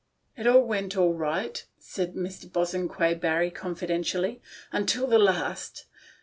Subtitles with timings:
[0.35, 2.51] "It all went all right," said Mr.
[2.51, 5.85] Bosanquet Barry confidentially, "until the last.